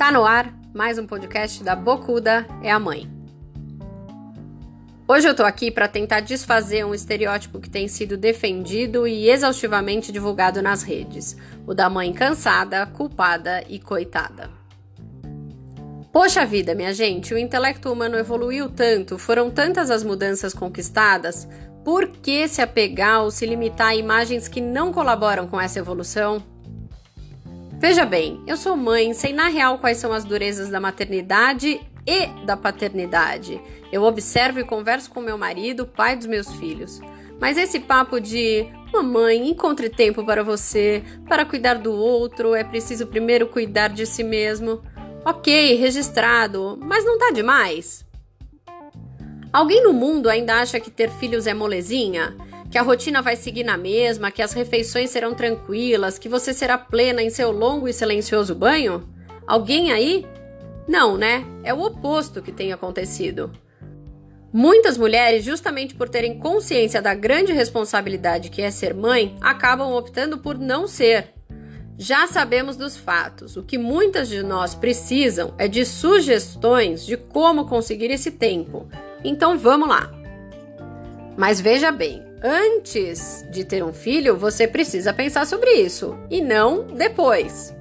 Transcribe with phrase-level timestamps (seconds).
[0.00, 3.06] Tá no ar mais um podcast da Bocuda é a Mãe.
[5.06, 10.10] Hoje eu tô aqui para tentar desfazer um estereótipo que tem sido defendido e exaustivamente
[10.10, 11.36] divulgado nas redes:
[11.66, 14.48] o da mãe cansada, culpada e coitada.
[16.10, 21.46] Poxa vida, minha gente, o intelecto humano evoluiu tanto, foram tantas as mudanças conquistadas,
[21.84, 26.42] por que se apegar ou se limitar a imagens que não colaboram com essa evolução?
[27.80, 32.26] Veja bem, eu sou mãe, sei na real quais são as durezas da maternidade e
[32.44, 33.58] da paternidade.
[33.90, 37.00] Eu observo e converso com meu marido, pai dos meus filhos.
[37.40, 43.06] Mas esse papo de mamãe, encontre tempo para você, para cuidar do outro, é preciso
[43.06, 44.82] primeiro cuidar de si mesmo.
[45.24, 48.04] Ok, registrado, mas não tá demais?
[49.50, 52.36] Alguém no mundo ainda acha que ter filhos é molezinha?
[52.70, 56.78] Que a rotina vai seguir na mesma, que as refeições serão tranquilas, que você será
[56.78, 59.08] plena em seu longo e silencioso banho?
[59.44, 60.24] Alguém aí?
[60.86, 61.44] Não, né?
[61.64, 63.50] É o oposto que tem acontecido.
[64.52, 70.38] Muitas mulheres, justamente por terem consciência da grande responsabilidade que é ser mãe, acabam optando
[70.38, 71.34] por não ser.
[71.98, 73.56] Já sabemos dos fatos.
[73.56, 78.88] O que muitas de nós precisam é de sugestões de como conseguir esse tempo.
[79.24, 80.10] Então vamos lá.
[81.36, 86.86] Mas veja bem, antes de ter um filho, você precisa pensar sobre isso e não
[86.86, 87.74] depois.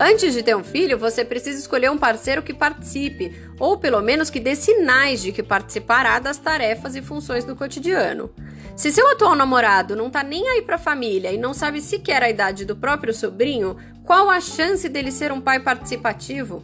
[0.00, 4.30] Antes de ter um filho, você precisa escolher um parceiro que participe, ou pelo menos
[4.30, 8.30] que dê sinais de que participará das tarefas e funções do cotidiano.
[8.76, 12.30] Se seu atual namorado não tá nem aí pra família e não sabe sequer a
[12.30, 16.62] idade do próprio sobrinho, qual a chance dele ser um pai participativo?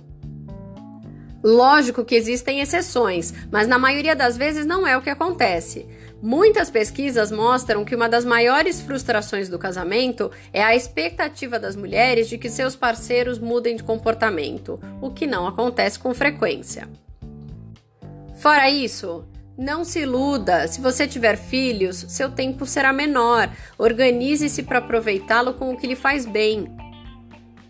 [1.43, 5.87] Lógico que existem exceções, mas na maioria das vezes não é o que acontece.
[6.27, 12.31] Muitas pesquisas mostram que uma das maiores frustrações do casamento é a expectativa das mulheres
[12.31, 16.89] de que seus parceiros mudem de comportamento, o que não acontece com frequência.
[18.39, 20.67] Fora isso, não se iluda.
[20.67, 23.51] Se você tiver filhos, seu tempo será menor.
[23.77, 26.75] Organize-se para aproveitá-lo com o que lhe faz bem.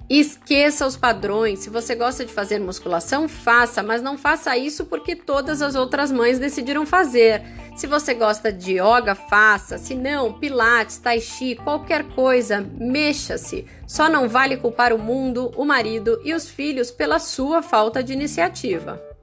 [0.08, 1.60] Esqueça os padrões.
[1.60, 6.12] Se você gosta de fazer musculação, faça, mas não faça isso porque todas as outras
[6.12, 7.42] mães decidiram fazer.
[7.74, 9.78] Se você gosta de yoga, faça.
[9.78, 13.64] Se não, pilates, tai chi, qualquer coisa, mexa-se.
[13.86, 18.12] Só não vale culpar o mundo, o marido e os filhos pela sua falta de
[18.12, 19.13] iniciativa.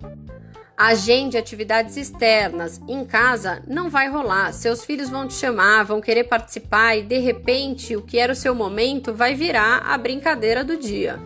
[0.83, 2.81] Agende atividades externas.
[2.87, 4.51] Em casa não vai rolar.
[4.51, 8.35] Seus filhos vão te chamar, vão querer participar e de repente o que era o
[8.35, 11.19] seu momento vai virar a brincadeira do dia.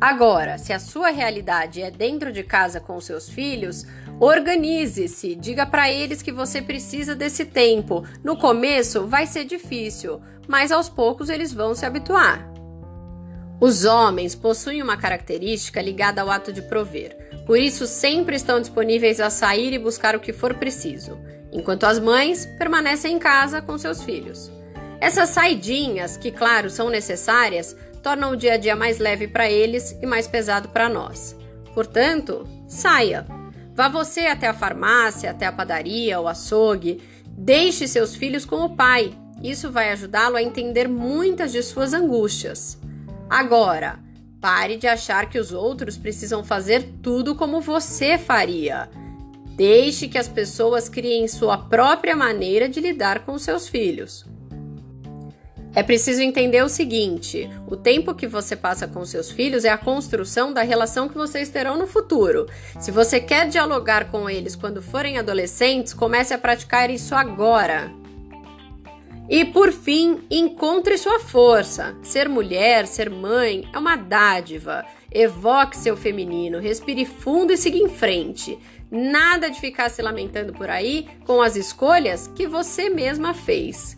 [0.00, 3.84] Agora, se a sua realidade é dentro de casa com seus filhos,
[4.18, 8.06] organize-se, diga para eles que você precisa desse tempo.
[8.24, 10.18] No começo vai ser difícil,
[10.48, 12.50] mas aos poucos eles vão se habituar.
[13.60, 17.19] Os homens possuem uma característica ligada ao ato de prover.
[17.50, 21.18] Por isso, sempre estão disponíveis a sair e buscar o que for preciso,
[21.50, 24.52] enquanto as mães permanecem em casa com seus filhos.
[25.00, 29.98] Essas saidinhas, que claro são necessárias, tornam o dia a dia mais leve para eles
[30.00, 31.36] e mais pesado para nós.
[31.74, 33.26] Portanto, saia.
[33.74, 37.02] Vá você até a farmácia, até a padaria ou açougue.
[37.26, 39.12] Deixe seus filhos com o pai.
[39.42, 42.78] Isso vai ajudá-lo a entender muitas de suas angústias.
[43.28, 43.98] Agora,
[44.40, 48.88] Pare de achar que os outros precisam fazer tudo como você faria.
[49.54, 54.24] Deixe que as pessoas criem sua própria maneira de lidar com seus filhos.
[55.74, 59.76] É preciso entender o seguinte: o tempo que você passa com seus filhos é a
[59.76, 62.48] construção da relação que vocês terão no futuro.
[62.78, 67.99] Se você quer dialogar com eles quando forem adolescentes, comece a praticar isso agora.
[69.30, 71.96] E por fim, encontre sua força.
[72.02, 74.84] Ser mulher, ser mãe é uma dádiva.
[75.08, 78.58] Evoque seu feminino, respire fundo e siga em frente.
[78.90, 83.96] Nada de ficar se lamentando por aí com as escolhas que você mesma fez.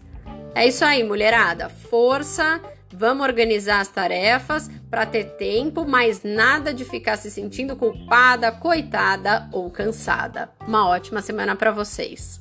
[0.55, 1.71] É isso aí, mulherada.
[1.71, 2.61] Força,
[2.93, 9.49] vamos organizar as tarefas para ter tempo, mas nada de ficar se sentindo culpada, coitada
[9.51, 10.51] ou cansada.
[10.69, 12.39] Uma ótima semana para vocês.